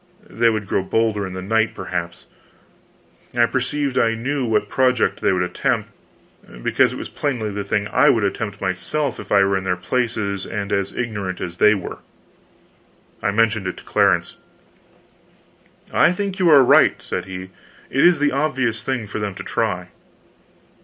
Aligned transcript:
They 0.31 0.49
would 0.49 0.65
grow 0.65 0.81
bolder 0.81 1.27
in 1.27 1.33
the 1.33 1.43
night, 1.43 1.75
perhaps. 1.75 2.25
I 3.37 3.45
believed 3.45 3.99
I 3.99 4.15
knew 4.15 4.45
what 4.47 4.67
project 4.67 5.21
they 5.21 5.31
would 5.31 5.43
attempt, 5.43 5.91
because 6.63 6.91
it 6.91 6.95
was 6.95 7.07
plainly 7.07 7.51
the 7.51 7.63
thing 7.63 7.87
I 7.89 8.09
would 8.09 8.23
attempt 8.23 8.59
myself 8.59 9.19
if 9.19 9.31
I 9.31 9.43
were 9.43 9.55
in 9.55 9.63
their 9.63 9.75
places 9.75 10.47
and 10.47 10.73
as 10.73 10.91
ignorant 10.97 11.39
as 11.39 11.57
they 11.57 11.75
were. 11.75 11.99
I 13.21 13.29
mentioned 13.29 13.67
it 13.67 13.77
to 13.77 13.83
Clarence. 13.83 14.37
"I 15.93 16.11
think 16.11 16.39
you 16.39 16.49
are 16.49 16.63
right," 16.63 16.99
said 16.99 17.25
he; 17.25 17.51
"it 17.91 18.03
is 18.03 18.17
the 18.17 18.31
obvious 18.31 18.81
thing 18.81 19.05
for 19.05 19.19
them 19.19 19.35
to 19.35 19.43
try." 19.43 19.89